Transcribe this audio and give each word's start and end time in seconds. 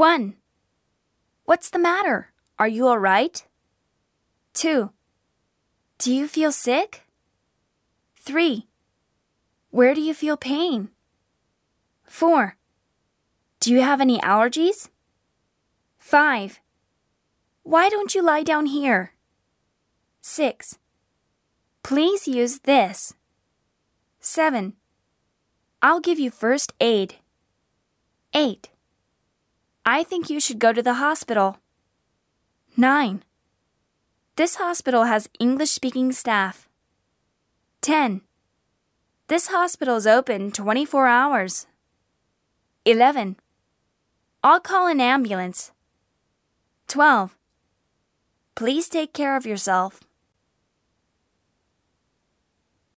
1. 0.00 0.32
What's 1.44 1.68
the 1.68 1.78
matter? 1.78 2.32
Are 2.58 2.66
you 2.66 2.86
all 2.86 2.98
right? 2.98 3.44
2. 4.54 4.88
Do 5.98 6.14
you 6.14 6.26
feel 6.26 6.52
sick? 6.52 7.02
3. 8.16 8.66
Where 9.68 9.94
do 9.94 10.00
you 10.00 10.14
feel 10.14 10.38
pain? 10.38 10.88
4. 12.04 12.56
Do 13.60 13.70
you 13.70 13.82
have 13.82 14.00
any 14.00 14.18
allergies? 14.20 14.88
5. 15.98 16.60
Why 17.62 17.90
don't 17.90 18.14
you 18.14 18.22
lie 18.22 18.42
down 18.42 18.64
here? 18.64 19.12
6. 20.22 20.78
Please 21.82 22.26
use 22.26 22.60
this. 22.60 23.12
7. 24.18 24.72
I'll 25.82 26.00
give 26.00 26.18
you 26.18 26.30
first 26.30 26.72
aid. 26.80 27.16
8. 28.32 28.70
I 29.84 30.02
think 30.02 30.28
you 30.28 30.40
should 30.40 30.58
go 30.58 30.72
to 30.72 30.82
the 30.82 30.94
hospital. 30.94 31.58
9. 32.76 33.22
This 34.36 34.56
hospital 34.56 35.04
has 35.04 35.28
English 35.38 35.70
speaking 35.70 36.12
staff. 36.12 36.68
10. 37.80 38.20
This 39.28 39.48
hospital 39.48 39.96
is 39.96 40.06
open 40.06 40.50
24 40.52 41.06
hours. 41.06 41.66
11. 42.84 43.36
I'll 44.42 44.60
call 44.60 44.86
an 44.86 45.00
ambulance. 45.00 45.72
12. 46.88 47.36
Please 48.54 48.88
take 48.88 49.12
care 49.12 49.36
of 49.36 49.46
yourself. 49.46 50.00